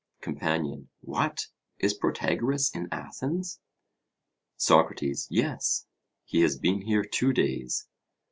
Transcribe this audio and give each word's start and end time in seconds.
COMPANION: 0.21 0.89
What! 1.01 1.45
Is 1.77 1.93
Protagoras 1.93 2.71
in 2.73 2.87
Athens? 2.91 3.59
SOCRATES: 4.57 5.27
Yes; 5.29 5.85
he 6.25 6.41
has 6.41 6.57
been 6.57 6.81
here 6.81 7.03
two 7.03 7.31
days. 7.33 7.87